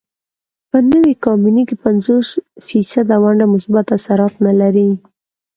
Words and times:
په 0.69 0.77
نوې 0.91 1.13
کابینې 1.23 1.63
کې 1.69 1.75
پنځوس 1.85 2.27
فیصده 2.67 3.15
ونډه 3.23 3.45
مثبت 3.53 3.85
اثرات 3.97 4.33
نه 4.45 4.53
لري. 4.61 4.89